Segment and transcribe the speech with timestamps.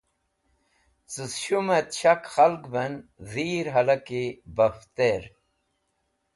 [1.05, 5.21] Ce Shum et Shak Khalgven Dhir Halki Bafter